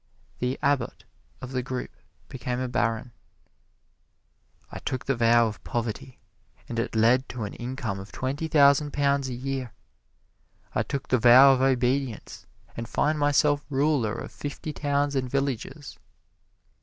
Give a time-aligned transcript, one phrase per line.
[0.39, 1.03] The Abbot
[1.43, 1.91] of the group
[2.27, 3.11] became a Baron.
[4.71, 6.17] "I took the vow of poverty,
[6.67, 9.75] and it led to an income of twenty thousand pounds a year.
[10.73, 15.99] I took the vow of obedience and find myself ruler of fifty towns and villages."